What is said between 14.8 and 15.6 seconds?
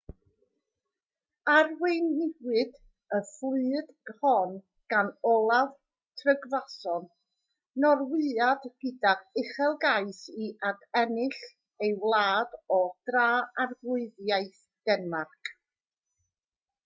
denmarc